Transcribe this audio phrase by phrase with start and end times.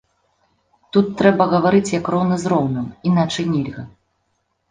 [0.95, 3.83] Тут трэба гаварыць як роўны з роўным, іначай нельга.